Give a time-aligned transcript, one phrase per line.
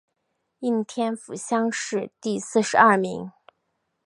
[0.61, 3.31] 应天府乡试第四十二名。